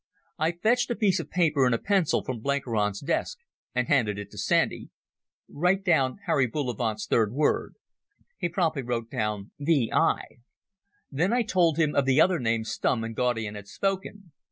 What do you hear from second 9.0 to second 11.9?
down "v. I." Then I told